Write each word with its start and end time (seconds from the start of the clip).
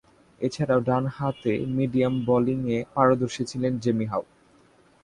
এছাড়াও, 0.41 0.79
ডানহাতে 0.79 1.53
মিডিয়াম 1.77 2.13
বোলিংয়ে 2.25 2.77
পারদর্শী 2.95 3.43
ছিলেন 3.51 3.73
জেমি 3.79 4.05
হাউ। 4.05 4.23